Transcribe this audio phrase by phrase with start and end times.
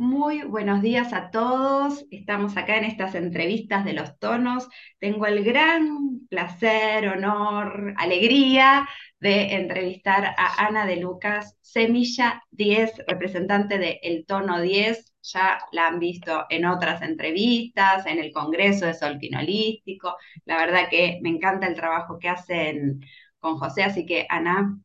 [0.00, 2.06] Muy buenos días a todos.
[2.12, 4.68] Estamos acá en estas entrevistas de los tonos.
[5.00, 8.88] Tengo el gran placer, honor, alegría
[9.18, 15.12] de entrevistar a Ana de Lucas, Semilla 10, representante de El Tono 10.
[15.22, 20.16] Ya la han visto en otras entrevistas, en el Congreso de Solquinolístico.
[20.44, 23.00] La verdad que me encanta el trabajo que hacen
[23.40, 24.78] con José, así que Ana,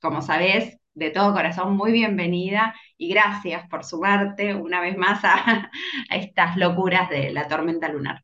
[0.00, 5.70] como sabés, de todo corazón, muy bienvenida y gracias por sumarte una vez más a,
[6.10, 8.22] estas locuras de la tormenta lunar.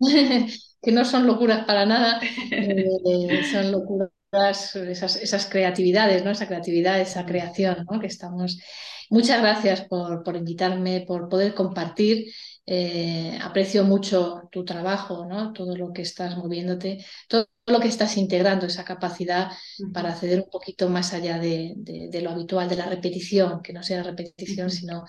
[0.00, 2.20] que no son locuras para nada,
[2.50, 6.32] eh, son locuras, esas, esas, creatividades, ¿no?
[6.32, 8.00] esa creatividad, esa creación ¿no?
[8.00, 8.60] que estamos.
[9.08, 12.32] Muchas gracias por, por invitarme, por poder compartir
[12.66, 15.52] eh, aprecio mucho tu trabajo, ¿no?
[15.52, 19.50] todo lo que estás moviéndote, todo lo que estás integrando, esa capacidad
[19.92, 21.74] para acceder un poquito más allá de,
[22.22, 25.04] lo habitual, de la repetición, que no sea repetición, sino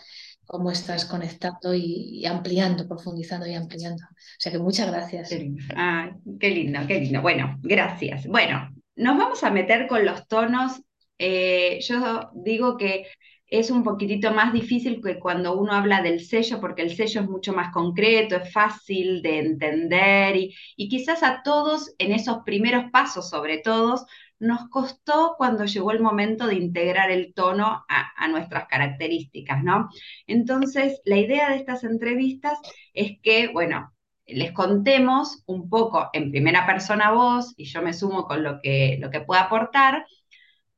[0.45, 4.03] cómo estás conectando y, ampliando, profundizando y ampliando.
[4.03, 5.29] O sea que muchas gracias.
[5.29, 5.63] Qué lindo.
[6.39, 7.21] qué lindo, qué lindo.
[7.21, 8.27] Bueno, gracias.
[8.27, 10.81] Bueno, nos vamos a meter con los tonos.
[11.17, 13.05] Eh, yo digo que
[13.51, 17.29] es un poquitito más difícil que cuando uno habla del sello, porque el sello es
[17.29, 23.29] mucho más concreto, es fácil de entender y, quizás a todos en esos primeros pasos,
[23.29, 24.07] sobre todo,
[24.39, 29.89] nos costó cuando llegó el momento de integrar el tono a, a, nuestras características, ¿no?
[30.27, 32.57] Entonces, la idea de estas entrevistas
[32.93, 33.93] es que, bueno,
[34.25, 38.97] les contemos un poco en primera persona voz, y yo me sumo con lo que,
[39.01, 40.05] lo que pueda aportar,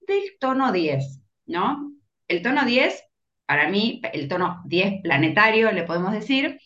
[0.02, 1.93] del tono 10, ¿no?
[2.34, 3.04] El tono 10,
[3.46, 6.60] para mí, el tono 10 planetario, le podemos decir,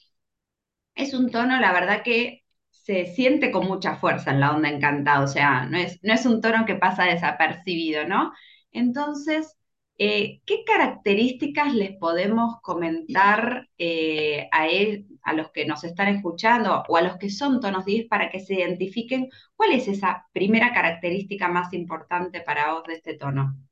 [0.95, 5.21] es un tono, la verdad que se siente con mucha fuerza en la onda encantada,
[5.23, 8.31] o sea, no es, no es un tono que pasa desapercibido, ¿no?
[8.71, 9.57] Entonces,
[9.97, 16.83] eh, ¿qué características les podemos comentar eh, a, él, a los que nos están escuchando
[16.87, 20.71] o a los que son tonos 10 para que se identifiquen cuál es esa primera
[20.73, 23.66] característica más importante para vos de este tono?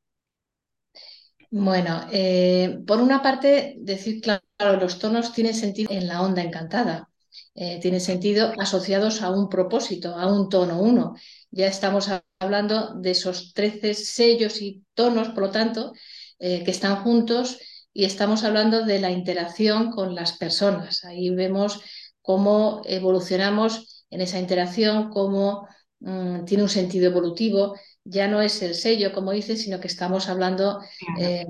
[1.58, 4.44] Bueno, eh, por una parte, decir, claro,
[4.78, 7.10] los tonos tienen sentido en la onda encantada,
[7.54, 11.16] eh, tienen sentido asociados a un propósito, a un tono uno.
[11.52, 15.94] Ya estamos hablando de esos 13 sellos y tonos, por lo tanto,
[16.40, 17.58] eh, que están juntos
[17.94, 21.06] y estamos hablando de la interacción con las personas.
[21.06, 21.80] Ahí vemos
[22.22, 25.70] cómo evolucionamos en esa interacción, cómo
[26.02, 30.30] mm, tiene un sentido evolutivo ya no es el sello, como dices, sino que estamos
[30.30, 30.80] hablando
[31.20, 31.46] eh,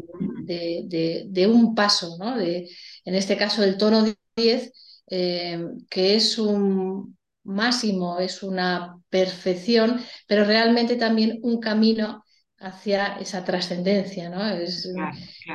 [0.46, 2.38] de, un paso, ¿no?
[2.38, 2.70] De,
[3.04, 4.06] en este caso, el tono
[4.38, 4.72] 10,
[5.12, 12.24] eh, que es un máximo, es una perfección, pero realmente también un camino
[12.58, 14.48] hacia esa trascendencia, ¿no?
[14.48, 14.90] Es,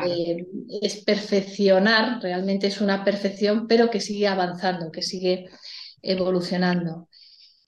[0.06, 0.46] eh,
[0.82, 5.46] es, perfeccionar, realmente es una perfección, pero que sigue avanzando, que sigue
[6.02, 7.08] evolucionando.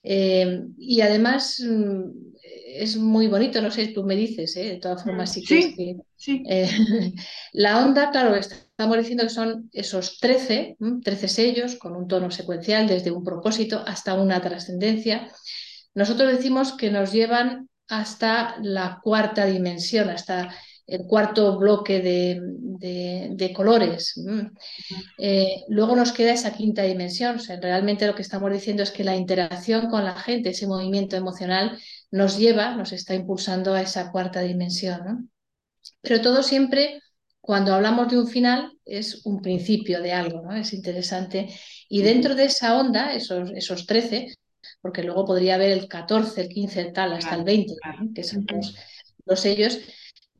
[0.03, 2.32] y además mm,
[2.75, 4.63] es muy bonito, no sé, tú me dices, ¿eh?
[4.63, 5.43] de todas formas, sí,
[5.75, 5.97] que...
[6.27, 6.69] Eh,
[7.53, 12.87] la onda, claro, estamos diciendo que son esos 13, 13 sellos con un tono secuencial
[12.87, 15.29] desde un propósito hasta una trascendencia.
[15.93, 20.53] Nosotros decimos que nos llevan hasta la cuarta dimensión, hasta
[20.85, 24.19] el cuarto bloque de, colores.
[25.17, 27.39] Eh, luego nos queda esa quinta dimensión.
[27.61, 31.77] realmente lo que estamos diciendo es que la interacción con la gente, ese movimiento emocional,
[32.13, 35.31] nos lleva, nos está impulsando a esa cuarta dimensión.
[36.01, 37.01] Pero todo siempre,
[37.41, 40.53] cuando hablamos de un final, es un principio de algo, ¿no?
[40.55, 41.49] Es interesante.
[41.89, 44.27] Y dentro de esa onda, esos, esos 13,
[44.79, 47.73] porque luego podría haber el 14, el 15, el tal, hasta el 20,
[48.13, 48.75] que son los,
[49.25, 49.79] los sellos,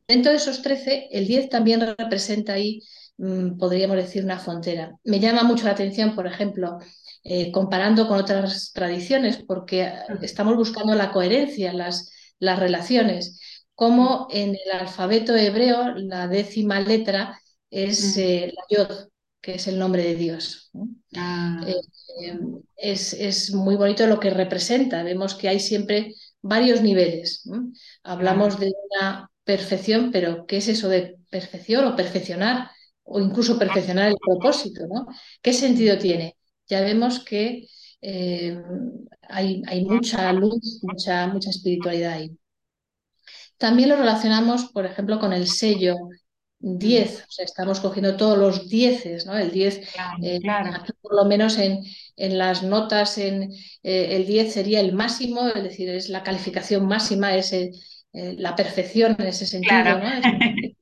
[0.06, 2.82] Dentro de esos 13, el 10 también representa ahí,
[3.16, 4.92] mm, podríamos decir, una frontera.
[5.02, 6.78] Me llama mucho la atención, por ejemplo,
[7.24, 9.90] eh, comparando con otras tradiciones, porque
[10.20, 13.40] estamos buscando la coherencia, las, las relaciones,
[13.74, 17.40] como en el alfabeto hebreo la décima letra
[17.70, 19.08] es eh, la yod,
[19.40, 20.70] que es el nombre de Dios.
[21.16, 21.64] Ah.
[21.66, 22.38] Eh,
[22.76, 25.02] es, es, muy bonito lo que representa.
[25.02, 27.48] Vemos que hay siempre varios niveles.
[28.02, 32.70] Hablamos de una perfección, pero ¿qué es eso de perfección o perfeccionar?
[33.02, 35.06] O incluso perfeccionar el propósito, ¿no?
[35.42, 36.36] ¿Qué sentido tiene?
[36.68, 37.68] Ya vemos que
[38.00, 38.62] eh,
[39.28, 42.36] hay, hay, mucha luz, mucha, mucha espiritualidad ahí.
[43.56, 45.96] También lo relacionamos, por ejemplo, con el sello
[46.64, 49.36] 10, o sea, estamos cogiendo todos los 10, ¿no?
[49.36, 49.80] El 10,
[50.22, 50.40] eh,
[51.02, 51.80] por lo menos en,
[52.16, 53.52] en las notas, en,
[53.82, 57.70] eh, el 10 sería el máximo, es decir, es la calificación máxima, es el,
[58.14, 59.98] eh, la perfección en ese sentido.
[59.98, 60.10] ¿no?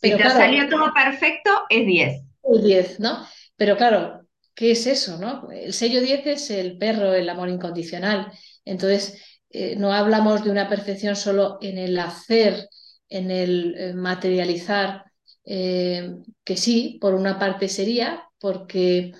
[0.00, 2.22] si te salió todo perfecto, es 10.
[2.54, 3.26] el 10, ¿no?
[3.56, 4.21] Pero claro,
[4.54, 5.50] ¿qué es eso, no?
[5.50, 8.32] El sello 10 es el perro, el amor incondicional.
[8.64, 9.18] Entonces,
[9.50, 12.68] eh, no hablamos de una perfección solo en el hacer,
[13.08, 15.04] en el eh, materializar,
[15.44, 16.10] eh,
[16.44, 19.12] que sí, por una parte sería, porque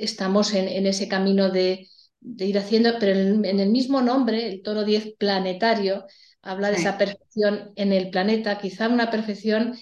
[0.00, 1.88] estamos en, ese camino de,
[2.20, 6.04] ir haciendo, pero en, el mismo nombre, el toro 10 planetario,
[6.42, 9.78] habla de esa perfección en el planeta, quizá una perfección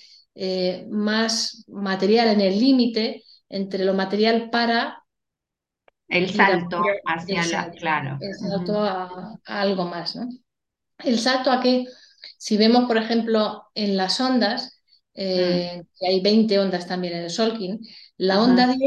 [0.90, 5.02] más material, en el límite entre lo material para
[6.08, 8.18] el salto hacia la, claro.
[8.20, 10.28] El salto a, algo más, ¿no?
[10.98, 11.86] El salto a que,
[12.38, 14.80] si vemos, por ejemplo, en las ondas,
[15.14, 15.86] eh, mm.
[15.98, 17.80] que hay 20 ondas también en el Solkin,
[18.18, 18.78] la onda 10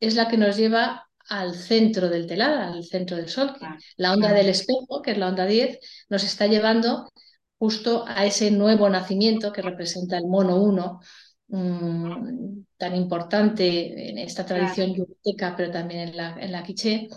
[0.00, 3.68] es la que nos lleva al centro del telar, al centro del Solkin.
[3.96, 5.78] La onda del espejo, que es la onda 10,
[6.08, 7.10] nos está llevando
[7.58, 11.00] justo a ese nuevo nacimiento que representa el mono 1,
[11.48, 17.08] Mm, tan importante en esta tradición yucateca, pero también en la, en la quiché.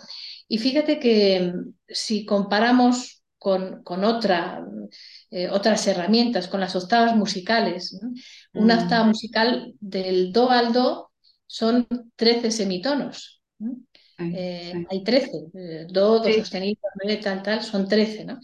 [0.47, 4.63] Y fíjate que mm, si comparamos con, con otra,
[5.31, 7.99] eh, otras herramientas, con las octavas musicales,
[8.53, 8.79] una mm.
[8.83, 11.11] octava musical del do al do
[11.47, 13.41] son 13 semitonos.
[14.19, 16.81] Eh, hay 13, eh, do, do sostenido,
[17.23, 18.39] tal, tal, son 13, ¿no?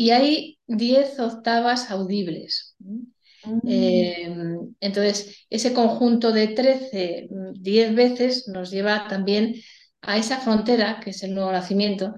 [0.00, 2.74] Y hay 10 octavas audibles.
[2.78, 3.68] Mm.
[3.68, 9.56] Em, entonces, ese conjunto de 13, 10 veces nos lleva también
[10.00, 12.14] a esa frontera, que es el nuevo nacimiento.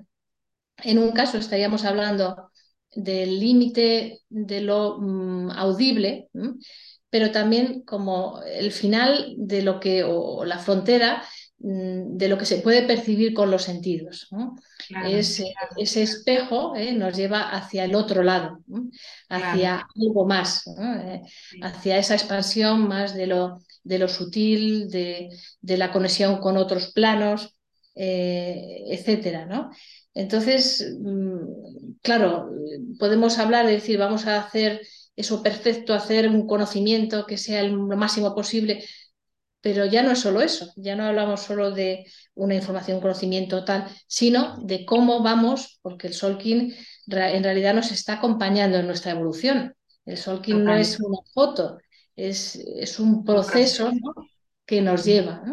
[0.84, 2.52] En un caso estaríamos hablando
[2.94, 6.28] del límite de lo mm, audible,
[7.11, 12.44] pero también como el final de lo que, o la frontera Mm, de lo que
[12.44, 14.29] se puede percibir con los sentidos.
[15.06, 16.93] Ese espejo ¿eh?
[16.93, 18.59] nos lleva hacia el otro lado,
[19.29, 21.23] hacia algo más, eh,
[21.62, 25.29] hacia esa expansión más de lo, de lo sutil, de,
[25.62, 27.55] la conexión con otros planos,
[27.94, 29.70] eh, etcétera, ¿no?
[30.14, 32.50] Entonces, mm, claro,
[32.99, 34.82] podemos hablar de decir, vamos a hacer
[35.14, 38.85] eso perfecto, hacer un conocimiento que sea lo máximo posible,
[39.62, 42.05] pero ya no es solo eso, ya no hablamos solo de
[42.35, 46.75] una información, un conocimiento tal, sino de cómo vamos, porque el Solkin
[47.06, 49.75] en realidad nos está acompañando en nuestra evolución.
[50.05, 51.79] El Solkin no es una foto,
[52.17, 53.93] es, es un proceso
[54.67, 55.44] que nos lleva.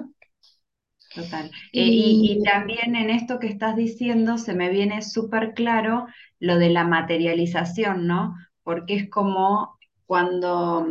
[1.14, 1.46] Total.
[1.72, 6.08] Eh, y, y, también en esto que estás diciendo se me viene súper claro
[6.40, 8.36] lo de la materialización, ¿no?
[8.64, 10.88] Porque es como cuando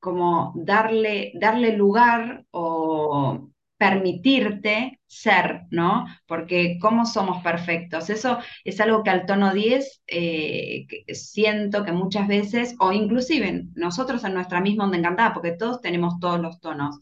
[0.00, 6.06] como darle, darle lugar o permitirte ser, ¿no?
[6.26, 8.10] Porque ¿cómo somos perfectos?
[8.10, 14.24] Eso es algo que al tono 10 eh, siento que muchas veces, o inclusive nosotros
[14.24, 16.98] en nuestra misma onda encantada, porque todos tenemos todos los tonos,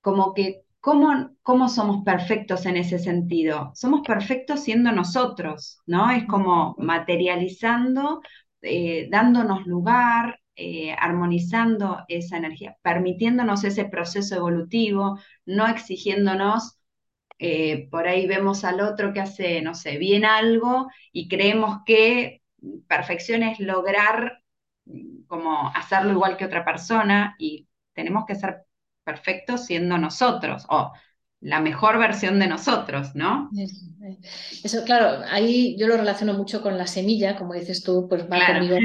[0.00, 3.72] como que ¿cómo, cómo somos perfectos en ese sentido?
[3.74, 6.10] Somos perfectos siendo nosotros, ¿no?
[6.10, 8.22] Es como materializando,
[8.62, 16.78] eh, dándonos lugar, eh, armonizando esa energía, permitiéndonos ese proceso evolutivo, no exigiéndonos,
[17.38, 22.42] eh, por ahí vemos al otro que hace, no sé, bien algo y creemos que
[22.88, 24.42] perfección es lograr
[24.86, 28.64] mm, como hacerlo igual que otra persona y tenemos que ser
[29.04, 30.92] perfectos siendo nosotros o
[31.40, 33.50] la mejor versión de nosotros, ¿no?
[34.62, 38.46] Eso, claro, ahí yo lo relaciono mucho con la semilla, como dices tú, pues va
[38.46, 38.76] conmigo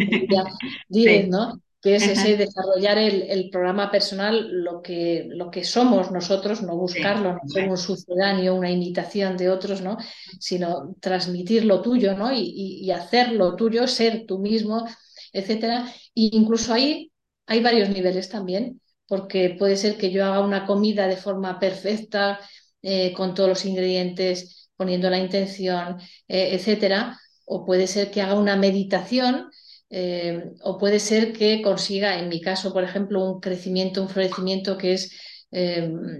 [0.90, 1.62] 10, ¿no?
[1.82, 7.34] Que es ese desarrollar el, programa personal, lo que, lo que somos nosotros, no buscarlo,
[7.34, 9.98] no ser un sucedáneo, una imitación de otros, ¿no?
[10.40, 12.32] Sino transmitir lo tuyo, ¿no?
[12.32, 14.88] Y, y, hacer lo tuyo, ser tú mismo,
[15.34, 15.88] etcétera.
[16.14, 17.12] E incluso ahí
[17.48, 18.81] hay varios niveles también
[19.12, 22.40] porque puede ser que yo haga una comida de forma perfecta,
[22.82, 25.98] eh, con todos los ingredientes, poniendo la intención,
[26.30, 29.50] eh, etcétera, o puede ser que haga una meditación,
[29.90, 34.78] eh, o puede ser que consiga, en mi caso, por ejemplo, un crecimiento, un florecimiento
[34.78, 35.12] que es,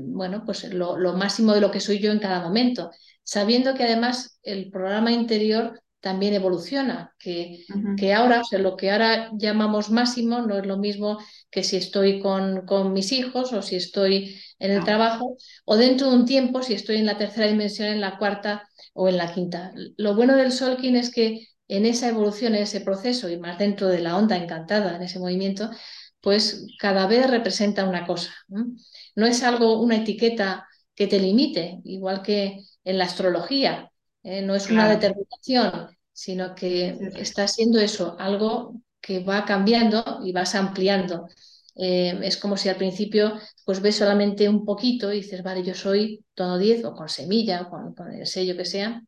[0.02, 2.92] bueno, pues lo, lo máximo de lo que soy yo en cada momento,
[3.24, 7.66] sabiendo que además el programa interior también evoluciona, que,
[7.96, 11.78] que ahora, o sea, lo que ahora llamamos máximo no es lo mismo que si
[11.78, 16.26] estoy con, con mis hijos o si estoy en el trabajo o dentro de un
[16.26, 19.72] tiempo si estoy en la tercera dimensión, en la cuarta o en la quinta.
[19.98, 23.88] Lo bueno del Solkin es que en esa evolución, en ese proceso y más dentro
[23.88, 25.70] de la onda encantada, en ese movimiento,
[26.20, 28.34] pues cada vez representa una cosa.
[29.16, 33.91] No, es algo, una etiqueta que te limite, igual que en la astrología.
[34.24, 34.42] ¿Eh?
[34.42, 40.56] no es una determinación, sino que está siendo eso, algo que va cambiando y vas
[40.56, 41.28] ampliando
[41.76, 43.34] eh, es como si al principio
[43.66, 47.62] pues ves solamente un poquito y dices, vale, yo soy tono 10 o con semilla
[47.64, 49.02] o con, con el sello que sea,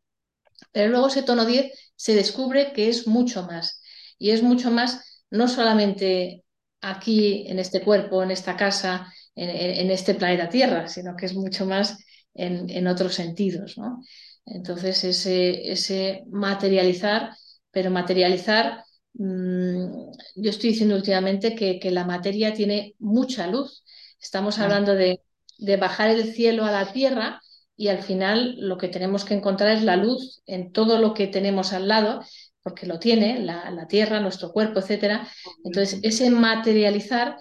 [0.72, 3.82] pero luego ese tono 10 se descubre que es mucho más.
[4.18, 6.44] Y es mucho más no solamente
[6.82, 11.34] aquí, en este cuerpo, en esta casa, en, en este planeta Tierra, sino que es
[11.34, 11.98] mucho más
[12.34, 13.78] en, en otros sentidos.
[13.78, 14.02] ¿no?
[14.46, 17.36] Entonces, ese, ese, materializar,
[17.72, 18.84] pero materializar,
[19.14, 23.84] mmm, yo estoy diciendo últimamente que, que, la materia tiene mucha luz.
[24.20, 25.22] Estamos hablando de,
[25.58, 27.42] de bajar el cielo a la tierra
[27.76, 31.28] y al final lo que tenemos que encontrar es la luz en todo lo que
[31.28, 32.22] tenemos al lado,
[32.62, 35.28] porque lo tiene, la, la tierra, nuestro cuerpo, etc.
[35.64, 37.38] Entonces, ese materializar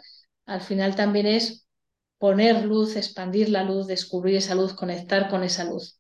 [0.47, 1.67] al final también es
[2.19, 5.99] poner luz, expandir la luz, descubrir esa luz, conectar con esa luz.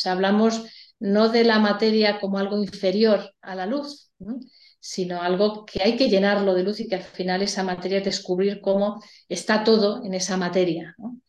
[0.00, 0.64] O sea, hablamos
[0.98, 4.40] no de la materia como algo inferior a la luz, ¿no?
[4.80, 8.04] sino algo que hay que llenarlo de luz y que al final esa materia es
[8.04, 10.94] descubrir cómo está todo en esa materia.
[10.96, 11.20] ¿no?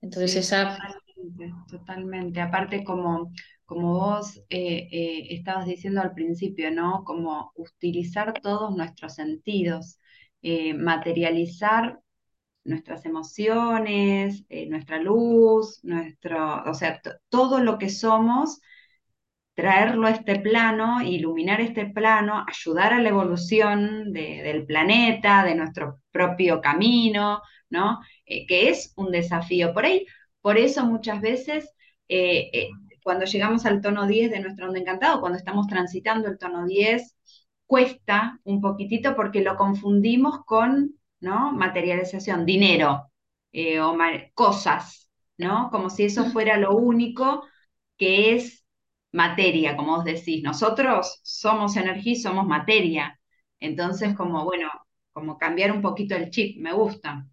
[0.00, 2.40] Entonces, sí, esa Totalmente, totalmente.
[2.40, 3.32] Aparte, como,
[3.64, 7.02] como vos eh, eh, estabas diciendo al principio, ¿no?
[7.04, 9.98] Como utilizar todos nuestros sentidos,
[10.42, 11.98] eh, materializar
[12.64, 18.60] nuestras emociones, eh, nuestra luz, nuestro, o sea, todo lo que somos,
[19.54, 25.54] traerlo a este plano, iluminar este plano, ayudar a la evolución de, del planeta, de
[25.54, 28.00] nuestro propio camino, ¿no?
[28.26, 29.74] Eh, que es un desafío.
[29.74, 30.06] Por ahí
[30.40, 31.70] por eso muchas veces
[32.08, 32.70] eh,
[33.02, 37.16] cuando llegamos al tono 10 de nuestro onda encantado, cuando estamos transitando el tono 10,
[37.66, 41.52] cuesta un poquitito porque lo confundimos con ¿no?
[41.52, 43.10] materialización, dinero
[43.52, 43.96] eh, o
[44.34, 45.70] cosas, ¿no?
[45.70, 47.44] como si eso fuera lo único
[47.96, 48.64] que es
[49.12, 50.42] materia, como vos decís.
[50.42, 53.18] Nosotros somos energía y somos materia.
[53.58, 54.70] Entonces, como bueno,
[55.12, 57.26] como cambiar un poquito el chip, me gusta.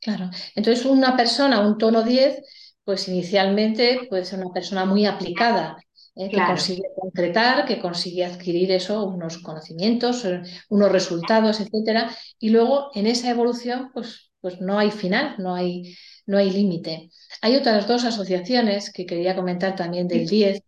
[0.00, 0.30] Claro.
[0.54, 2.42] Entonces, una persona, un tono 10,
[2.84, 5.76] pues inicialmente puede ser una persona muy aplicada,
[6.18, 6.28] ¿eh?
[6.28, 6.46] Claro.
[6.46, 12.10] que consigue concretar, que consigue adquirir eso, unos conocimientos, eh, unos resultados, etcétera.
[12.38, 15.94] Y luego en esa evolución, pues, pues no hay final, no hay,
[16.26, 17.10] no hay límite.
[17.40, 20.62] Hay otras dos asociaciones que quería comentar también del 10.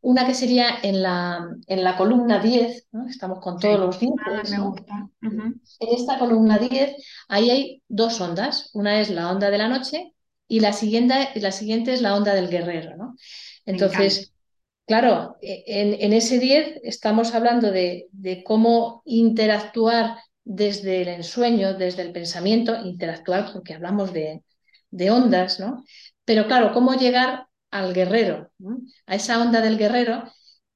[0.00, 3.06] Una que sería en la, en la columna 10, ¿no?
[3.06, 4.12] estamos con todos los 10.
[4.26, 4.70] Ah, me ¿no?
[4.70, 5.08] gusta.
[5.22, 6.96] En esta columna 10,
[7.28, 8.70] ahí hay dos ondas.
[8.74, 10.14] Una es la onda de la noche
[10.46, 12.96] y la siguiente, la siguiente es la onda del guerrero.
[12.98, 13.16] ¿no?
[13.64, 14.33] Entonces,
[14.86, 22.02] claro, en, en ese 10 estamos hablando de, de cómo interactuar desde el ensueño, desde
[22.02, 24.42] el pensamiento, interactuar porque hablamos de,
[24.90, 25.84] de ondas, ¿no?
[26.24, 28.78] Pero claro, cómo llegar al guerrero, ¿no?
[29.06, 30.24] a esa onda del guerrero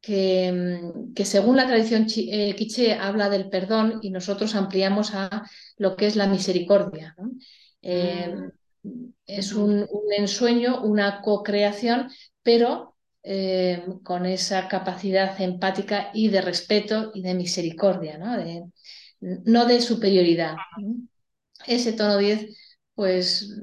[0.00, 0.81] que,
[1.15, 6.07] que según la tradición eh, quiché habla del perdón y nosotros ampliamos a lo que
[6.07, 7.15] es la misericordia.
[7.19, 7.31] ¿no?
[7.83, 8.35] Eh,
[9.27, 9.61] es Ujú.
[9.65, 12.11] un, un ensueño, una co-creación,
[12.43, 12.97] pero
[13.30, 18.38] eh, con esa capacidad empática y de respeto y de misericordia, ¿no?
[18.38, 18.64] De,
[19.20, 20.56] no de superioridad.
[21.66, 22.56] Ese tono 10,
[22.94, 23.54] pues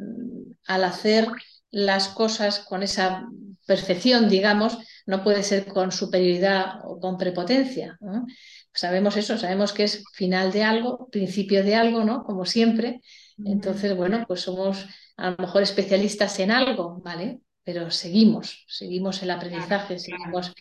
[0.67, 1.29] al hacer
[1.71, 3.27] las cosas con esa
[3.65, 7.97] perfección, digamos, no puede ser con superioridad o con prepotencia.
[8.01, 8.27] ¿no?
[8.71, 12.23] Sabemos eso, sabemos que es final de algo, principio de algo, ¿no?
[12.23, 13.01] Como siempre.
[13.43, 14.85] Entonces, bueno, pues somos
[15.17, 17.39] a lo mejor especialistas en algo, ¿vale?
[17.65, 20.53] Pero seguimos, seguimos el aprendizaje, seguimos,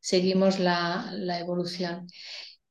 [0.00, 2.06] seguimos la, la evolución.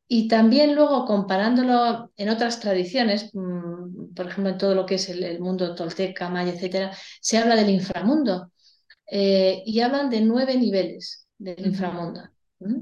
[0.07, 5.09] Y también luego comparándolo en otras tradiciones, mmm, por ejemplo en todo lo que es
[5.09, 8.51] el, el mundo tolteca, maya, etcétera, se habla del inframundo
[9.05, 12.21] eh, y hablan de nueve niveles del inframundo.
[12.59, 12.79] ¿Mm?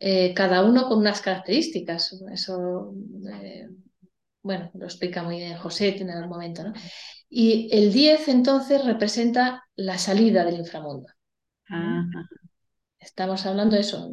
[0.00, 2.20] Eh, cada uno con unas características.
[2.32, 2.92] Eso,
[3.32, 3.68] eh,
[4.42, 6.64] bueno, lo explica muy bien José en algún momento.
[6.64, 6.72] ¿no?
[7.30, 11.08] Y el 10 entonces representa la salida del inframundo.
[11.66, 12.06] Ajá.
[13.04, 14.10] Estamos hablando de eso.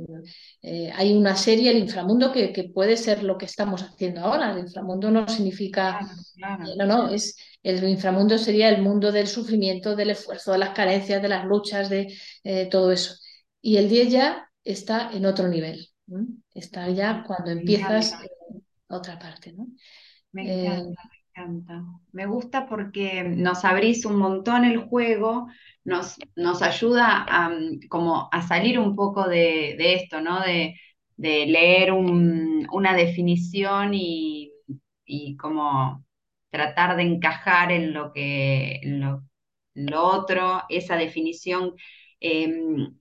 [0.62, 4.51] Eh, hay una serie, el inframundo, que, que, puede ser lo que estamos haciendo ahora.
[4.51, 6.00] El inframundo no significa.
[6.00, 6.72] Claro, claro.
[6.72, 7.38] Eh, no, no, es.
[7.63, 11.89] El inframundo sería el mundo del sufrimiento, del esfuerzo, de las carencias, de las luchas,
[11.89, 12.13] de
[12.44, 13.15] eh, todo eso.
[13.62, 15.88] Y el 10 ya está en otro nivel.
[16.53, 18.13] Está ya cuando empiezas
[18.89, 19.53] otra parte.
[19.53, 19.68] ¿no?
[20.34, 21.01] Me encanta,
[22.12, 25.48] Me gusta porque nos abrís un montón el juego,
[25.83, 27.51] nos, nos ayuda a,
[27.89, 30.41] como a salir un poco de, de esto, ¿no?
[30.41, 30.75] De,
[31.17, 34.51] de leer un- una definición y,
[35.05, 36.05] y como
[36.50, 39.24] tratar de encajar en lo que, en lo,
[40.03, 41.75] otro, esa definición.
[42.19, 42.95] em,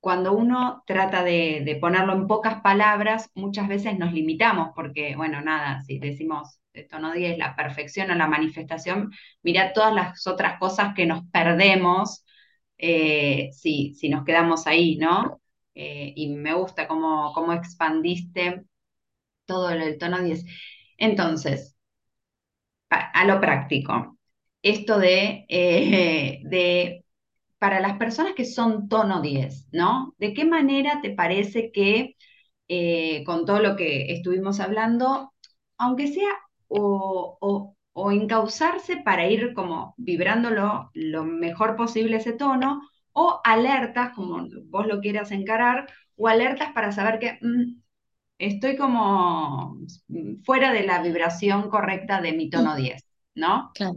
[0.00, 5.82] cuando uno trata de, ponerlo en pocas palabras, muchas veces nos limitamos, porque, bueno, nada,
[5.82, 9.12] si decimos el tono 10, la perfección o la manifestación,
[9.42, 12.24] mira todas las otras cosas que nos perdemos
[12.78, 15.40] eh, si, si, nos quedamos ahí, ¿no?
[15.74, 18.64] Eh, y me gusta cómo, cómo expandiste
[19.46, 20.44] todo el tono 10.
[20.98, 21.76] Entonces,
[22.90, 24.18] a, lo práctico,
[24.62, 27.04] esto de, eh, de
[27.58, 30.14] para las personas que son tono 10, ¿no?
[30.18, 32.16] ¿De qué manera te parece que
[33.26, 35.34] con todo lo que estuvimos hablando,
[35.76, 36.28] aunque sea
[36.80, 42.80] o, o, encauzarse para ir como vibrándolo lo mejor posible ese tono,
[43.12, 45.86] o alertas, como vos lo quieras encarar,
[46.16, 47.80] o alertas para saber que mm,
[48.38, 49.76] estoy como
[50.44, 53.02] fuera de la vibración correcta de mi tono 10.
[53.34, 53.70] ¿no?
[53.74, 53.96] Claro,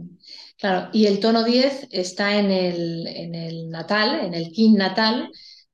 [0.58, 0.88] claro.
[0.92, 5.30] Y el tono 10 está en el, en el natal, en el kin natal,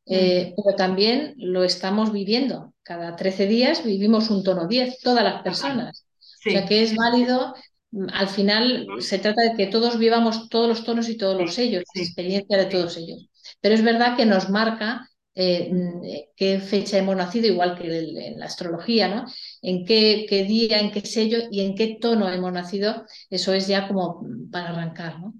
[0.06, 2.74] eh, pero también lo estamos viviendo.
[2.82, 6.04] Cada 13 días vivimos un tono 10, todas las personas.
[6.46, 7.54] O sea que es válido,
[7.90, 11.54] mm, al final se trata de que todos vivamos todos los tonos y todos los
[11.54, 13.28] sellos, la experiencia de todos ellos.
[13.60, 17.86] Pero es verdad que nos marca eh, mm, eh, qué fecha hemos nacido, igual que
[17.86, 19.24] en la astrología, ¿no?
[19.62, 23.66] En qué, qué, día, en qué sello y en qué tono hemos nacido, eso es
[23.66, 25.34] ya como para arrancar, ¿no?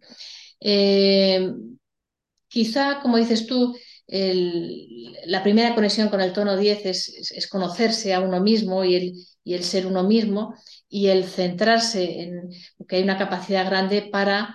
[0.60, 1.52] Eh,
[2.48, 3.74] quizá, como dices tú,
[4.12, 9.12] la primera conexión con el tono 10 es, conocerse a uno mismo y el,
[9.44, 10.54] y el, ser uno mismo
[10.88, 12.50] y el centrarse en
[12.86, 14.54] que hay una capacidad grande para,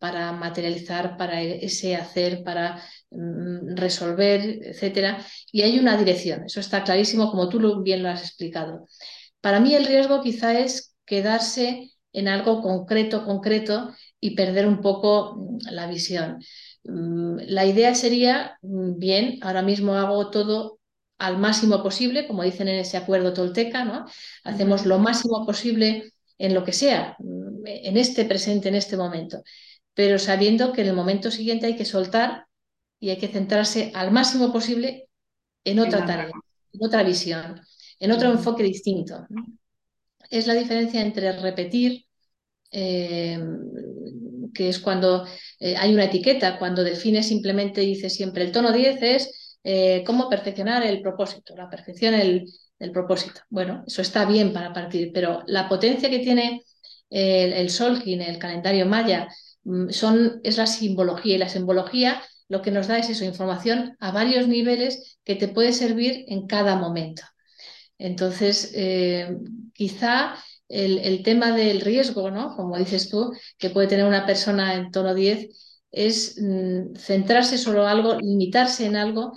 [0.00, 5.24] para materializar, para ese hacer, para Mm, resolver, etcétera.
[5.52, 8.86] Y hay una dirección, eso está clarísimo, como tú bien lo has explicado.
[9.40, 15.36] Para mí el riesgo quizá es quedarse en algo concreto, concreto y perder un poco
[15.36, 16.38] mm, la visión.
[16.84, 20.78] Mm, la idea sería, bien, ahora mismo hago todo
[21.18, 24.06] al máximo posible, como dicen en ese acuerdo tolteca, ¿no?
[24.44, 27.16] Hacemos lo máximo posible en lo que sea,
[27.64, 29.42] en este presente, en este momento,
[29.94, 32.46] pero sabiendo que en el momento siguiente hay que soltar
[33.00, 35.08] y hay que centrarse al máximo posible
[35.64, 36.30] en otra tarea,
[36.72, 37.60] en otra visión,
[37.98, 39.26] en otro enfoque distinto.
[40.30, 42.04] Es la diferencia entre repetir,
[42.70, 43.40] eh,
[44.52, 45.26] que es cuando
[45.60, 50.28] eh, hay una etiqueta, cuando define simplemente, dice siempre, el tono 10 es eh, cómo
[50.28, 53.40] perfeccionar el propósito, la perfección del propósito.
[53.50, 56.62] Bueno, eso está bien para partir, pero la potencia que tiene
[57.10, 59.28] el, el Solkin, el calendario maya,
[59.64, 63.96] mm, son, es la simbología y la simbología lo que nos da es eso, información
[64.00, 67.22] a varios niveles que te puede servir en cada momento.
[67.98, 69.36] Entonces, eh,
[69.74, 70.36] quizá
[70.68, 72.54] el, tema del riesgo, ¿no?
[72.56, 75.48] Como dices tú, que puede tener una persona en tono 10,
[75.90, 79.32] es mm, centrarse solo en algo, limitarse en algo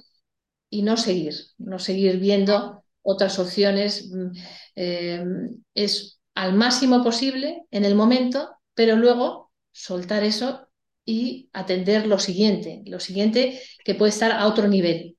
[0.70, 4.10] y no seguir, no seguir viendo otras opciones.
[4.12, 4.32] Mm,
[4.76, 5.26] eh,
[5.74, 10.68] es al máximo posible en el momento, pero luego soltar eso
[11.06, 15.18] y atender lo siguiente, lo siguiente que puede estar a otro nivel.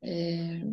[0.00, 0.64] Eh,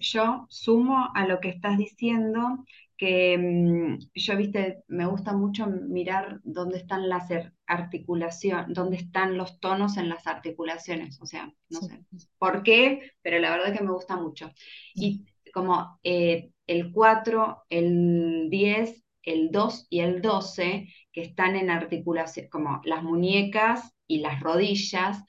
[0.00, 2.64] yo sumo a lo que estás diciendo
[2.96, 7.28] que mm, yo, viste, me gusta mucho mirar dónde están las
[7.66, 12.04] articulaciones, dónde están los tonos en las articulaciones, o sea, no sé
[12.38, 14.52] por qué, pero la verdad es que me gusta mucho.
[14.94, 21.70] Y como eh, el 4, el 10, el 2 y el 12 que están en
[21.70, 25.22] articulación, como las muñecas y las rodillas,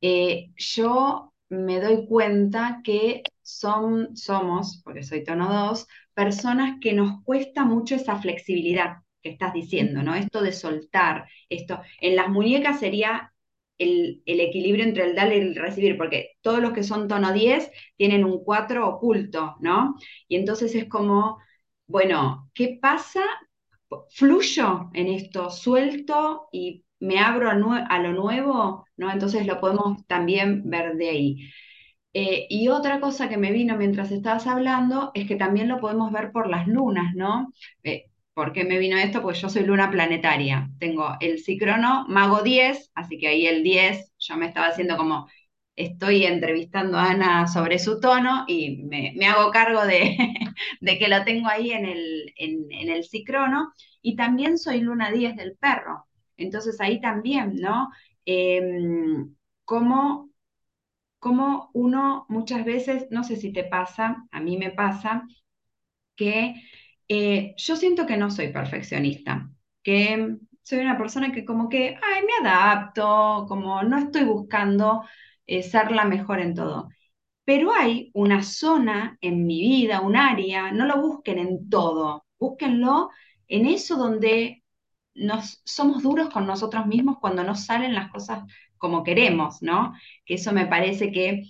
[0.00, 7.22] eh, yo me doy cuenta que son, somos, porque soy tono 2, personas que nos
[7.24, 10.14] cuesta mucho esa flexibilidad que estás diciendo, ¿no?
[10.14, 11.80] Esto de soltar, esto.
[12.00, 13.32] En las muñecas sería
[13.78, 17.32] el, el, equilibrio entre el dar y el recibir, porque todos los que son tono
[17.32, 19.96] 10 tienen un 4 oculto, ¿no?
[20.28, 21.38] Y entonces es como,
[21.86, 23.22] bueno, ¿qué pasa
[24.10, 29.10] fluyo en esto, suelto y me abro a, lo nuevo, ¿no?
[29.10, 31.50] Entonces lo podemos también ver de ahí.
[32.14, 36.12] Eh, y otra cosa que me vino mientras estabas hablando es que también lo podemos
[36.12, 37.52] ver por las lunas, ¿no?
[37.82, 39.22] Eh, ¿Por qué me vino esto?
[39.22, 40.70] Pues yo soy luna planetaria.
[40.78, 45.28] Tengo el cicrono mago 10, así que ahí el 10, yo me estaba haciendo como
[45.76, 51.48] estoy entrevistando a Ana sobre su tono y me, hago cargo de, que lo tengo
[51.48, 53.72] ahí en el, en, el cicrono.
[54.02, 56.06] Y también soy luna 10 del perro.
[56.36, 57.90] Entonces ahí también, ¿no?
[58.24, 60.31] Em, como,
[61.22, 65.28] como uno muchas veces, no sé si te pasa, a mí me pasa,
[66.16, 66.56] que
[67.08, 69.48] eh, yo siento que no soy perfeccionista,
[69.84, 75.04] que soy una persona que como que, ay, me adapto, como no estoy buscando
[75.46, 76.88] eh, ser la mejor en todo.
[77.44, 83.10] Pero hay una zona en mi vida, un área, no lo busquen en todo, búsquenlo
[83.48, 84.64] en eso donde
[85.14, 88.42] nos, somos duros con nosotros mismos cuando no salen las cosas
[88.82, 89.94] como queremos, ¿no?
[90.26, 91.44] Que eso me parece que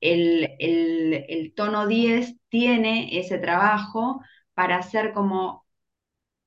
[0.00, 4.20] el, el tono 10 tiene ese trabajo
[4.54, 5.64] para hacer como,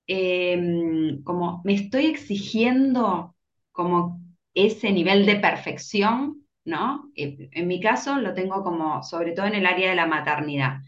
[0.07, 3.35] em, como me estoy exigiendo
[3.71, 4.21] como
[4.53, 7.11] ese nivel de perfección, ¿no?
[7.15, 10.79] En mi caso lo tengo como, sobre todo en el área de la maternidad.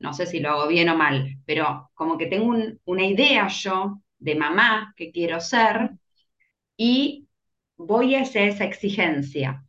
[0.00, 4.00] No sé si lo hago bien o mal, pero como que tengo una idea yo
[4.18, 5.92] de mamá que quiero ser
[6.76, 7.28] y
[7.76, 9.64] voy hacia esa exigencia,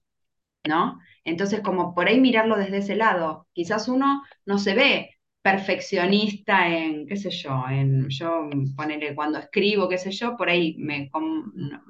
[0.67, 0.99] ¿no?
[1.23, 7.07] Entonces, como por ahí mirarlo desde ese lado, quizás uno no se ve perfeccionista en,
[7.07, 11.09] qué sé yo, en yo ponerle cuando escribo, qué sé yo, por ahí me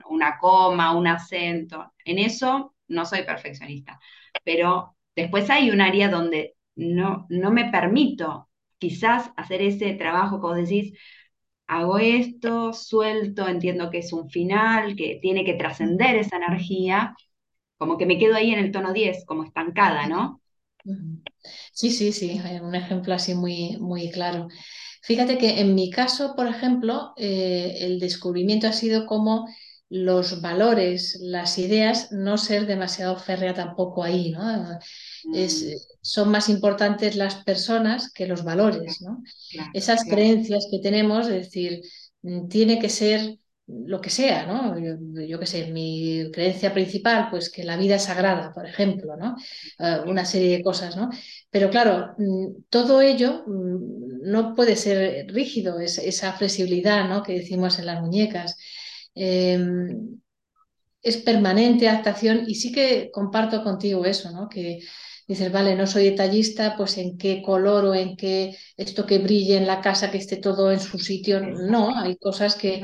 [0.09, 3.99] una coma, un acento, en eso no soy perfeccionista,
[4.43, 10.55] pero después hay un área donde no, no me permito quizás hacer ese trabajo como
[10.55, 10.93] decís,
[11.67, 17.15] hago esto, suelto, entiendo que es un final, que tiene que trascender esa energía,
[17.77, 20.41] como que me quedo ahí en el tono 10, como estancada, ¿no?
[21.73, 24.47] Sí, sí, sí, hay un ejemplo así muy, muy claro.
[25.03, 29.47] Fíjate que en mi caso, por ejemplo, eh, el descubrimiento ha sido como
[29.89, 34.79] los valores, las ideas, no ser demasiado férrea tampoco ahí, ¿no?
[35.33, 35.77] Es, mm.
[36.01, 39.21] son más importantes las personas que los valores, ¿no?
[39.73, 41.81] Esas creencias que tenemos, es decir,
[42.23, 44.77] mm, tiene que ser lo que sea, ¿no?
[45.27, 49.35] Yo, qué sé, mi creencia principal, pues que la vida es sagrada, por ejemplo, ¿no?
[49.79, 51.09] Eh, una serie de cosas, ¿no?
[51.49, 57.23] Pero claro, mm, todo ello no puede ser rígido, es, esa flexibilidad, ¿no?
[57.23, 58.57] Que decimos en las muñecas.
[59.15, 60.19] Em,
[61.01, 64.49] es permanente adaptación y sí que comparto contigo eso, ¿no?
[64.49, 64.79] Que
[65.27, 69.57] dices, vale, no soy detallista, pues en qué color o en qué esto que brille
[69.57, 71.41] en la casa, que esté todo en su sitio.
[71.41, 72.83] No, hay cosas que,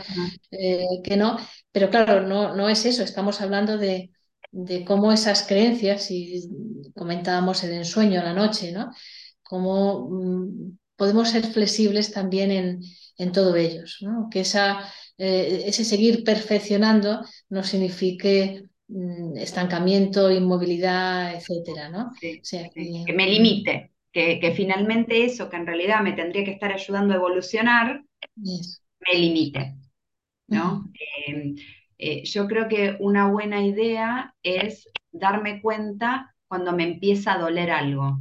[0.51, 1.37] eh, que no,
[1.71, 4.11] pero claro, no, no es eso, estamos hablando de,
[4.51, 6.43] de cómo esas creencias, y
[6.95, 8.91] comentábamos el ensueño la noche, ¿no?
[9.43, 12.81] Cómo mm, podemos ser flexibles también en,
[13.17, 14.27] en todo ellos, ¿no?
[14.29, 14.87] Que esa,
[15.17, 22.11] eh, ese seguir perfeccionando no signifique Mm, estancamiento, inmovilidad, etcétera, ¿no?
[22.19, 27.15] que, me limite, que, finalmente eso que en realidad me tendría que estar ayudando a
[27.15, 28.03] evolucionar,
[28.35, 29.77] me limite,
[30.47, 30.91] ¿no?
[31.25, 31.55] Em,
[31.97, 37.71] eh, yo creo que una buena idea es darme cuenta cuando me empieza a doler
[37.71, 38.19] algo.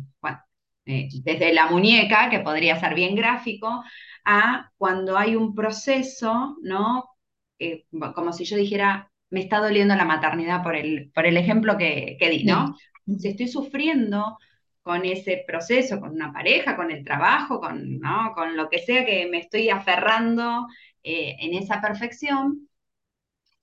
[0.86, 3.82] Eh, desde la muñeca, que podría ser bien gráfico,
[4.24, 7.06] a cuando hay un proceso, ¿no?
[8.14, 12.16] como si yo dijera, me está doliendo la maternidad por el, por el ejemplo que,
[12.20, 12.76] di, ¿no?
[13.18, 14.38] Si estoy sufriendo
[14.82, 18.32] con ese proceso, con una pareja, con el trabajo, con, ¿no?
[18.34, 20.66] con lo que sea que me estoy aferrando
[21.02, 22.68] eh, en esa perfección,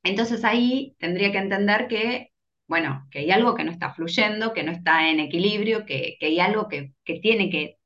[0.04, 2.32] entonces ahí tendría que entender que,
[2.68, 6.40] bueno, que hay algo que no está fluyendo, que no está en equilibrio, que, hay
[6.40, 7.78] algo que, que, tiene que,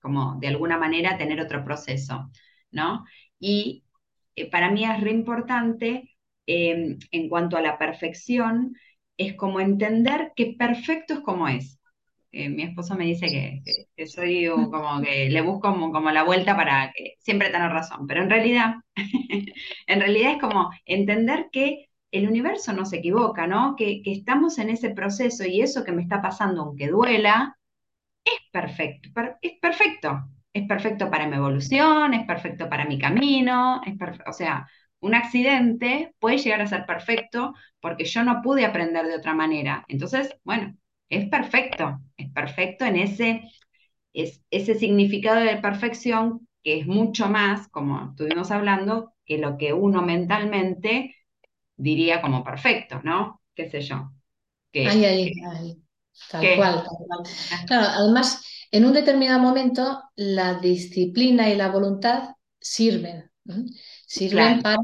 [0.00, 2.30] como de alguna manera, tener otro proceso,
[2.70, 3.04] ¿no?
[3.38, 3.84] Y
[4.36, 8.76] eh, para mí es re importante Em, en cuanto a la perfección,
[9.16, 11.80] es como entender que perfecto es como es.
[12.32, 13.26] Eh, mi esposo me dice
[13.96, 18.22] que, soy como que le busco como, la vuelta para que siempre tener razón, pero
[18.22, 18.74] en realidad,
[19.86, 21.86] en realidad es como entender que
[22.16, 23.76] el universo no se equivoca, ¿no?
[23.76, 27.58] Que, estamos en ese proceso y eso que me está pasando, aunque duela,
[28.24, 29.10] es perfecto,
[29.42, 33.94] es perfecto, es perfecto para mi evolución, es perfecto para mi camino, es
[34.26, 34.66] o sea,
[35.00, 39.84] un accidente puede llegar a ser perfecto porque yo no pude aprender de otra manera.
[39.88, 40.76] Entonces, bueno,
[41.08, 43.42] es perfecto, es perfecto en ese,
[44.12, 49.72] es, ese significado de perfección que es mucho más, como estuvimos hablando, que lo que
[49.72, 51.15] uno mentalmente
[51.76, 53.42] diría como perfecto, ¿no?
[53.54, 54.12] ¿Qué sé yo?
[54.72, 55.76] Que, ay, ay, ay.
[56.30, 57.20] Tal cual, tal cual.
[57.52, 57.64] Ah.
[57.66, 63.30] Claro, además, en un determinado momento, la disciplina y la voluntad sirven.
[64.06, 64.78] Sirven para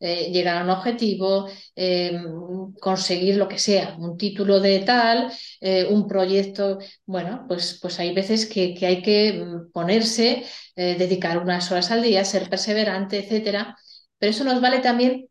[0.00, 5.86] eh, llegar a un objetivo, em, conseguir lo que sea, un título de tal, eh,
[5.88, 6.78] un proyecto.
[7.06, 10.44] Bueno, pues, pues hay veces que, hay que mm, ponerse,
[10.76, 13.76] eh, dedicar unas horas al día, ser perseverante, etcétera.
[14.18, 15.28] Pero eso nos vale también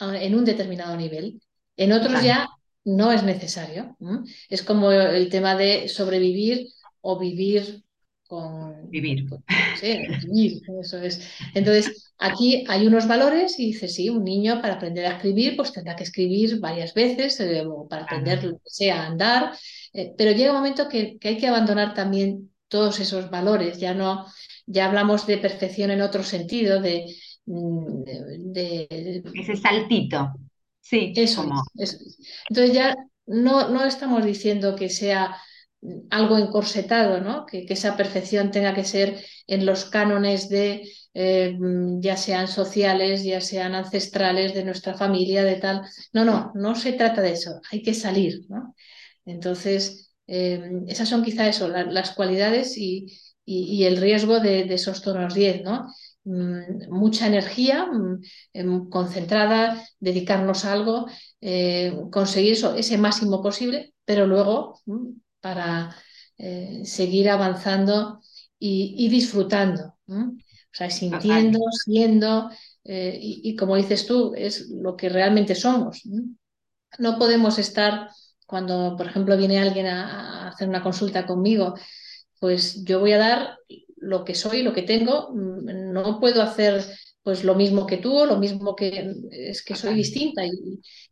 [0.00, 1.40] en un determinado nivel.
[1.76, 2.48] En otros ya
[2.84, 3.96] no es necesario.
[4.48, 6.68] Es como el tema de sobrevivir
[7.00, 7.84] o vivir
[8.26, 9.28] con vivir.
[9.28, 9.42] pues,
[10.26, 11.28] vivir, eso es.
[11.54, 15.72] Entonces, aquí hay unos valores y dice, sí, un niño para aprender a escribir, pues
[15.72, 19.52] tendrá que escribir varias veces, eh, o para aprender lo que sea, a andar,
[19.92, 23.94] eh, pero llega un momento que, que, hay que abandonar también todos esos valores, ya
[23.94, 24.26] no,
[24.66, 27.14] ya hablamos de perfección en otro sentido, de...
[27.46, 28.02] Mm,
[28.52, 30.32] de, Ese saltito.
[30.80, 31.44] Sí, eso,
[32.48, 32.94] Entonces ya
[33.26, 35.36] no, no estamos diciendo que sea
[36.10, 37.46] algo encorsetado, ¿no?
[37.46, 41.56] Que, esa perfección tenga que ser en los cánones de, eh,
[42.00, 45.82] ya sean sociales, ya sean ancestrales, de nuestra familia, de tal.
[46.12, 48.74] No, no, no se trata de eso, hay que salir, ¿no?
[49.26, 53.06] Entonces, eh, esas son quizá eso, las cualidades y,
[53.46, 55.86] el riesgo de, esos tonos 10, ¿no?
[56.24, 58.22] Mm, mucha energía mm,
[58.54, 61.06] em, concentrada, dedicarnos a algo,
[61.40, 65.08] eh, conseguir eso, ese máximo posible, pero luego mm,
[65.40, 65.94] para
[66.38, 68.20] eh, seguir avanzando
[68.58, 69.96] y, disfrutando.
[70.06, 70.32] O
[70.72, 72.50] sea, sintiendo, siendo,
[72.84, 76.02] eh, y, como dices tú, es lo que realmente somos.
[76.98, 77.18] ¿no?
[77.18, 78.08] podemos estar,
[78.46, 81.74] cuando, por ejemplo, viene alguien a, hacer una consulta conmigo,
[82.40, 83.58] pues yo voy a dar
[84.04, 86.84] lo que soy, lo que tengo, mm, no puedo hacer
[87.22, 90.50] pues lo mismo que tú, lo mismo que es que soy distinta y,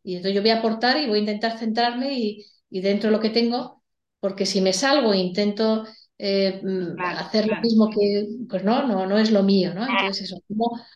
[0.03, 3.17] y entonces yo voy a aportar y voy a intentar centrarme y, y dentro de
[3.17, 3.83] lo que tengo
[4.23, 5.85] porque si me salgo e intento
[6.17, 9.83] eh, mm, hacer lo mismo que, pues no, no, no es lo mío, ¿no?
[9.83, 10.41] Entonces eso,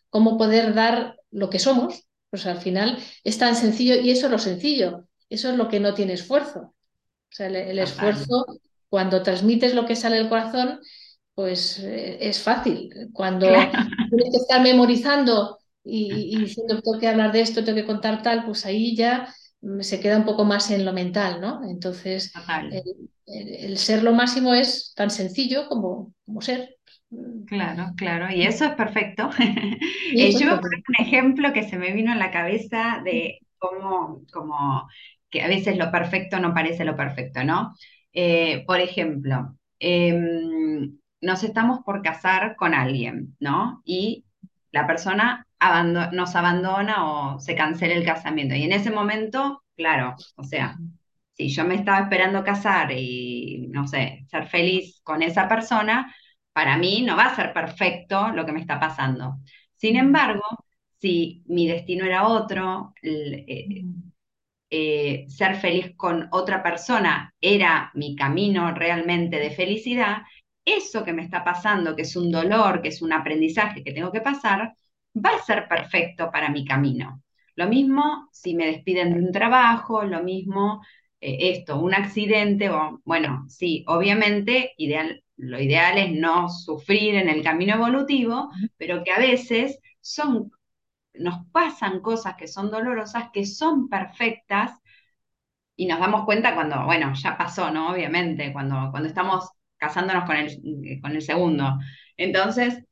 [0.09, 2.07] ¿cómo, poder dar lo que somos?
[2.31, 5.81] Pues al final es tan sencillo y eso es lo sencillo, eso es lo que
[5.81, 6.61] no tiene esfuerzo.
[6.61, 6.75] O
[7.29, 8.47] sea, el, esfuerzo,
[8.89, 10.79] cuando transmites lo que sale del corazón,
[11.37, 12.90] pues eh, es fácil.
[13.12, 17.85] Cuando tienes que estar memorizando y, y, diciendo tengo que hablar de esto, tengo que
[17.85, 19.29] contar tal, pues ahí ya
[19.61, 21.61] mm, se queda un poco más en lo mental, ¿no?
[21.68, 22.33] Entonces,
[23.27, 26.75] el, ser lo máximo es tan sencillo como, como ser.
[27.46, 29.31] Claro, claro, y eso es perfecto.
[30.12, 34.88] Eh, yo poner un ejemplo que se me vino en la cabeza de cómo, como
[35.29, 37.75] que a veces lo perfecto no parece lo perfecto, ¿no?
[38.12, 40.96] Eh, por ejemplo, em,
[41.27, 43.83] nos estamos por casar con alguien, ¿no?
[43.85, 44.25] Y
[44.73, 45.47] la persona
[46.12, 48.55] nos abandona o se cancela el casamiento.
[48.55, 50.77] Y en ese momento, claro, o sea,
[51.35, 56.15] si yo me estaba esperando casar y, no sé, ser feliz con esa persona,
[56.53, 59.37] para mí no va a ser perfecto lo que me está pasando.
[59.77, 60.43] Sin embargo,
[61.01, 63.85] si mi destino era otro, eh,
[64.71, 70.23] eh, ser feliz con otra persona era mi camino realmente de felicidad,
[70.67, 74.13] eso que me está pasando, que es un dolor, que es un aprendizaje que tengo
[74.13, 74.75] que pasar,
[75.17, 77.23] va a ser perfecto para mi camino.
[77.55, 80.83] Lo mismo si me despiden de un trabajo, lo mismo
[81.21, 87.29] eh, esto, un accidente, o, bueno, sí, obviamente ideal, lo ideal es no sufrir en
[87.31, 90.51] el camino evolutivo, pero que a veces son,
[91.15, 94.73] nos pasan cosas que son dolorosas, que son perfectas,
[95.77, 97.91] y nos damos cuenta cuando, bueno, ya pasó, ¿no?
[97.93, 101.79] Obviamente, cuando, cuando estamos casándonos con el, con el segundo.
[102.17, 102.85] Entonces,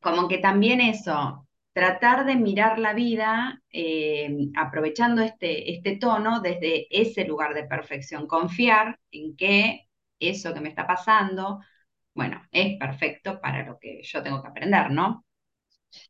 [0.00, 6.86] como que también eso, tratar de mirar la vida eh, aprovechando este, este tono desde
[6.90, 11.60] ese lugar de perfección, confiar en que eso que me está pasando,
[12.14, 15.24] bueno, es perfecto para lo que yo tengo que aprender, ¿no?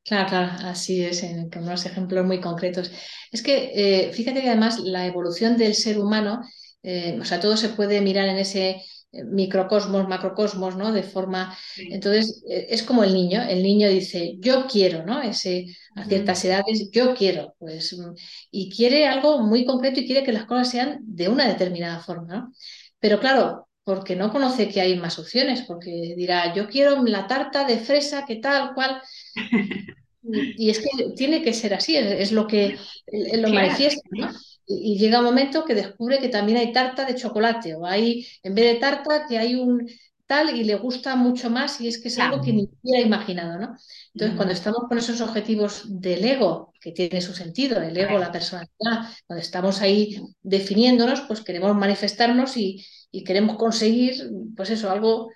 [0.04, 2.90] Claro, claro, así es, en, con unos ejemplos muy concretos.
[3.30, 3.72] Es que
[4.08, 6.42] eh, fíjate que además la evolución del ser humano,
[6.82, 10.92] eh, o sea, todo se puede mirar en ese eh, microcosmos, macrocosmos, ¿no?
[10.92, 11.56] De forma.
[11.76, 13.42] Entonces, eh, es como el niño.
[13.42, 15.22] El niño dice, yo quiero, ¿no?
[15.22, 15.66] Ese,
[15.96, 18.14] a ciertas edades, yo quiero, pues, mm,
[18.50, 22.36] y quiere algo muy concreto y quiere que las cosas sean de una determinada forma,
[22.36, 22.52] ¿no?
[23.00, 27.64] Pero claro, porque no conoce que hay más opciones, porque dirá, yo quiero la tarta
[27.64, 29.00] de fresa, que tal, cual.
[30.22, 32.76] Y, es que tiene que ser así, es, lo que
[33.07, 34.28] lo manifiesta, ¿no?
[34.66, 38.54] y llega un momento que descubre que también hay tarta de chocolate o hay, en
[38.54, 39.88] vez de tarta, que hay un
[40.26, 43.59] tal y le gusta mucho más y es que es algo que ni hubiera imaginado,
[43.59, 43.76] ¿no?
[44.12, 48.31] Entonces, cuando estamos con esos objetivos del ego, que tiene su sentido, el ego, la
[48.31, 55.31] personalidad, cuando estamos ahí definiéndonos, pues queremos manifestarnos y, y queremos conseguir, pues eso, algo,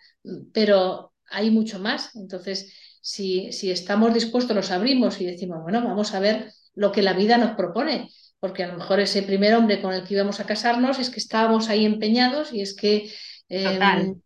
[0.53, 2.15] pero hay mucho más.
[2.15, 2.71] Entonces,
[3.03, 7.13] si, si estamos dispuestos, los abrimos y decimos, bueno, vamos a ver lo que la
[7.13, 8.09] vida nos propone
[8.43, 11.21] porque a lo mejor ese primer hombre con el que íbamos a casarnos es que
[11.21, 13.09] estábamos ahí empeñados y es que
[13.49, 14.17] em,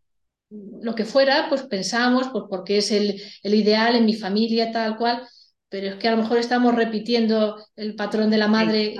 [0.80, 5.28] lo que fuera, pues pensábamos, pues porque es el, ideal en mi familia, tal cual,
[5.68, 8.96] pero es que a lo mejor estamos repitiendo el patrón de la madre.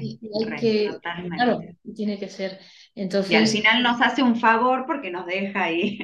[0.00, 0.20] y,
[0.60, 0.92] que,
[1.96, 2.60] tiene que ser.
[2.94, 5.98] Entonces, y al final nos hace un favor porque nos deja ahí.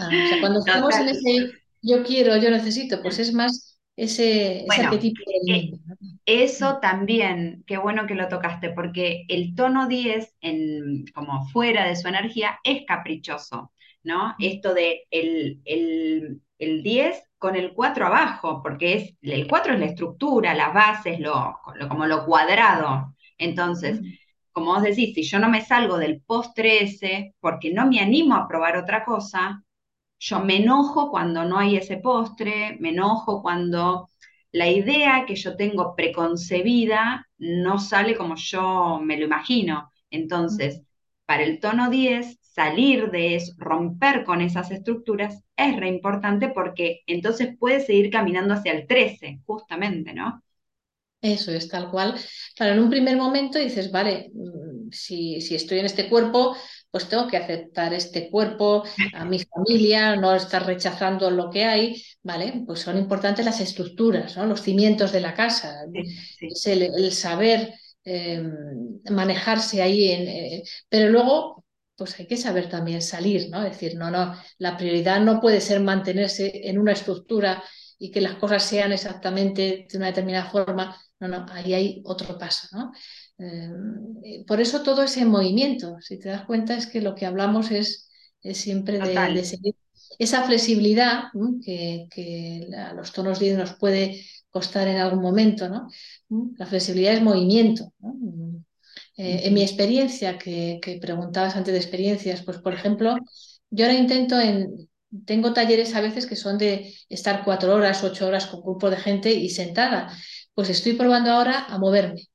[0.00, 1.50] Ah, o sea, cuando estamos en ese
[1.84, 5.72] yo quiero, yo necesito, pues es más ese, ese Bueno, arquetipo del eh,
[6.26, 11.96] eso también, qué bueno que lo tocaste, porque el tono 10, en, como fuera de
[11.96, 13.72] su energía, es caprichoso,
[14.04, 14.34] ¿no?
[14.40, 19.80] Esto de el, el, el 10 con el 4 abajo, porque es, el 4 es
[19.80, 23.14] la estructura, las bases, lo, lo- como lo cuadrado.
[23.38, 24.00] Entonces,
[24.52, 28.36] como vos decís, si yo no me salgo del postre ese, porque no me animo
[28.36, 29.63] a probar otra cosa,
[30.24, 34.10] yo me enojo cuando no hay ese postre, me enojo cuando
[34.52, 39.92] la idea que yo tengo preconcebida no sale como yo me lo imagino.
[40.10, 40.80] Entonces,
[41.26, 47.02] para el tono 10, salir de eso, romper con esas estructuras es re importante porque
[47.06, 50.42] entonces puedes seguir caminando hacia el 13, justamente, ¿no?
[51.20, 52.14] Eso es tal cual.
[52.58, 56.54] Para en un primer momento dices, vale, mm, si, si estoy en este cuerpo,
[56.94, 62.00] pues tengo que aceptar este cuerpo, a mi familia, no estar rechazando lo que hay,
[62.22, 62.62] ¿vale?
[62.64, 64.46] Pues son importantes las estructuras, ¿no?
[64.46, 65.74] Los cimientos de la casa,
[66.54, 68.40] Sí, el, el saber eh,
[69.10, 71.64] manejarse ahí, en, eh, pero luego,
[71.96, 73.64] pues hay que saber también salir, ¿no?
[73.64, 77.64] Es decir, no, no, la prioridad no puede ser mantenerse en una estructura
[77.98, 82.36] y que las cosas sean exactamente de una determinada forma no, no, ahí hay otro
[82.38, 82.92] paso, ¿no?
[83.38, 85.96] Eh, por eso todo es en movimiento.
[86.00, 88.08] Si te das cuenta es que lo que hablamos es,
[88.42, 89.74] es siempre de, seguir
[90.18, 91.58] esa flexibilidad ¿no?
[91.64, 95.88] que, que, a los tonos 10 nos puede costar en algún momento, ¿no?
[96.56, 98.14] La flexibilidad es movimiento, ¿no?
[99.16, 103.16] Eh, en mi experiencia, que, que, preguntabas antes de experiencias, pues por ejemplo,
[103.70, 104.88] yo ahora intento en,
[105.24, 108.90] tengo talleres a veces que son de estar cuatro horas, ocho horas con un grupo
[108.90, 110.12] de gente y sentada.
[110.54, 112.28] Pues estoy probando ahora a moverme.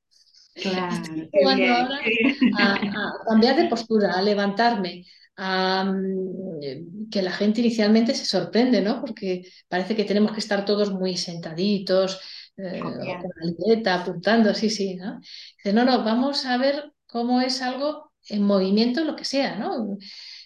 [0.54, 7.10] Claro, Estoy qué probando bien, ahora qué a, cambiar de postura, a levantarme, a, mm,
[7.10, 9.00] que la gente inicialmente se sorprende, ¿no?
[9.00, 12.20] Porque parece que tenemos que estar todos muy sentaditos,
[12.56, 15.20] eh, con la libreta apuntando, sí, sí, ¿no?
[15.56, 19.96] Dice, no, no, vamos a ver cómo es algo en movimiento, lo que sea, ¿no?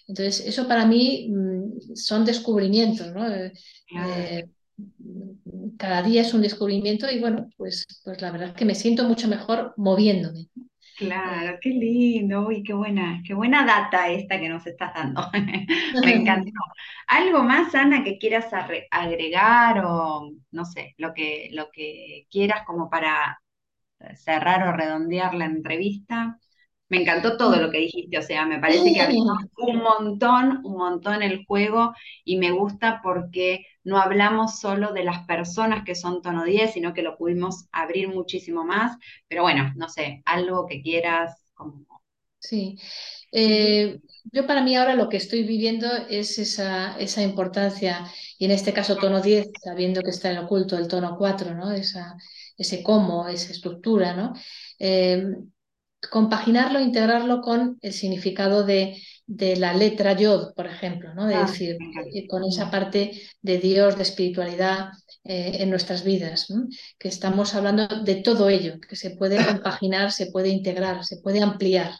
[0.07, 3.27] Entonces, eso para mí mm, son descubrimientos, ¿no?
[3.27, 3.51] Eh,
[3.87, 4.11] claro.
[4.11, 4.49] eh,
[5.77, 9.03] cada día es un descubrimiento y bueno, pues, pues la verdad es que me siento
[9.05, 10.47] mucho mejor moviéndome.
[10.97, 15.29] Claro, qué lindo, uy, qué buena, qué buena data esta que nos estás dando.
[16.05, 16.51] Me encantó.
[17.07, 18.47] ¿Algo más, Ana, que quieras
[18.91, 23.37] agregar o no sé, lo que, lo que quieras como para
[24.15, 26.39] cerrar o redondear la entrevista?
[26.87, 30.77] Me encantó todo lo que dijiste, o sea, me parece que abrimos un montón, un
[30.77, 31.93] montón el juego
[32.23, 36.93] y me gusta porque no hablamos solo de las personas que son tono 10, sino
[36.93, 38.97] que lo pudimos abrir muchísimo más.
[39.27, 41.85] Pero bueno, no sé, algo que quieras como...
[42.37, 42.77] Sí.
[43.31, 43.99] Eh,
[44.31, 48.05] yo para mí ahora lo que estoy viviendo es esa, esa importancia,
[48.37, 51.71] y en este caso tono 10, sabiendo que está en oculto el tono 4, ¿no?
[51.71, 52.15] Esa,
[52.57, 54.33] ese cómo, esa estructura, ¿no?
[54.79, 55.25] Eh,
[56.07, 61.25] compaginarlo, integrarlo con el significado de, de la letra yod, por ejemplo, ¿no?
[61.27, 61.77] De Ah, decir,
[62.13, 64.89] eh, con esa parte de Dios, de espiritualidad
[65.23, 66.67] eh, en nuestras vidas, ¿no?
[66.99, 71.41] que estamos hablando de todo ello, que se puede compaginar, se puede integrar, se puede
[71.41, 71.91] ampliar.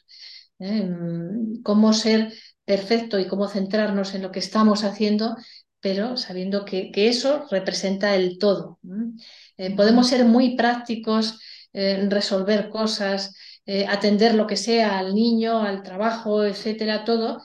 [0.60, 0.84] ¿eh?
[0.84, 2.34] Mm, Cómo ser
[2.66, 5.36] perfecto y cómo centrarnos en lo que estamos haciendo,
[5.80, 8.80] pero sabiendo que, que eso representa el todo.
[9.58, 11.40] Eh, podemos ser muy prácticos,
[11.74, 13.36] resolver cosas,
[13.66, 17.42] eh, atender lo que sea al niño, al trabajo, etcétera, todo,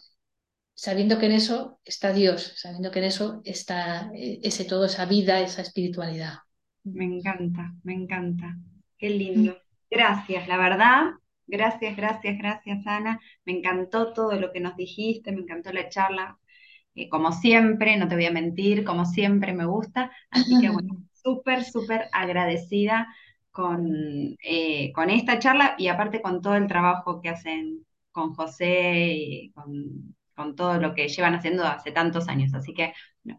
[0.75, 5.07] sabiendo que en eso está Dios, sabiendo que en eso está eh, ese todo, esa
[5.07, 6.35] vida, esa espiritualidad.
[6.85, 8.57] Me encanta, me encanta.
[8.99, 9.57] Qué lindo.
[9.91, 11.05] Gracias, la verdad.
[11.47, 13.19] Gracias, gracias, gracias, Ana.
[13.45, 16.39] Me encantó todo lo que nos dijiste, me encantó la charla.
[16.95, 20.11] Eh, como siempre, no te voy a mentir, como siempre me gusta.
[20.31, 23.09] Así que bueno, súper, súper agradecida
[23.51, 29.13] con, eh, con esta charla y aparte con todo el trabajo que hacen con José
[29.17, 32.55] y con, con todo lo que llevan haciendo hace tantos años.
[32.55, 32.93] Así que,
[33.25, 33.39] no,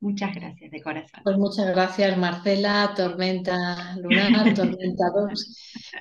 [0.00, 1.22] muchas gracias de corazón.
[1.22, 5.54] Pues muchas gracias, Marcela, Tormenta Lunar, Tormenta 2.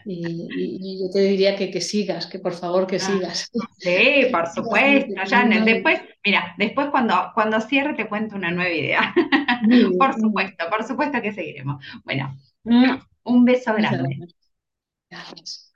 [0.05, 3.49] Y, yo te diría que, que sigas, que por favor que Ah, sigas.
[3.77, 5.63] sí, por supuesto, Janet.
[5.65, 9.13] Después, mira, después cuando, cuando cierre te cuento una nueva idea.
[9.97, 11.83] Por supuesto, por supuesto que seguiremos.
[12.05, 12.35] Bueno,
[13.27, 14.23] un beso grande.
[15.09, 15.66] Gracias.